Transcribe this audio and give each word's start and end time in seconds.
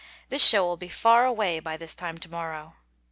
This 0.29 0.43
show 0.43 0.65
will 0.65 0.77
be 0.77 0.89
far 0.89 1.25
away 1.25 1.59
by 1.59 1.77
this 1.77 1.93
time 1.93 2.17
to 2.17 2.27
morrow." 2.31 2.73